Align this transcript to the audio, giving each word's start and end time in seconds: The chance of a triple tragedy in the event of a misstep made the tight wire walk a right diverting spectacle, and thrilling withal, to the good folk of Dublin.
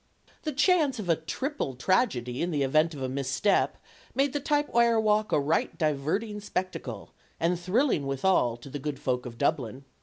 The 0.41 0.51
chance 0.51 0.97
of 0.97 1.09
a 1.09 1.15
triple 1.15 1.75
tragedy 1.75 2.41
in 2.41 2.49
the 2.49 2.63
event 2.63 2.95
of 2.95 3.03
a 3.03 3.07
misstep 3.07 3.77
made 4.15 4.33
the 4.33 4.39
tight 4.39 4.73
wire 4.73 4.99
walk 4.99 5.31
a 5.31 5.39
right 5.39 5.77
diverting 5.77 6.39
spectacle, 6.39 7.11
and 7.39 7.59
thrilling 7.59 8.07
withal, 8.07 8.57
to 8.57 8.69
the 8.71 8.79
good 8.79 8.97
folk 8.97 9.27
of 9.27 9.37
Dublin. 9.37 9.85